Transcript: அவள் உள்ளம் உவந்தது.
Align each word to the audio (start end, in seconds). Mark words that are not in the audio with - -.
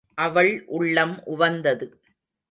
அவள் 0.17 0.63
உள்ளம் 0.67 1.15
உவந்தது. 1.25 1.87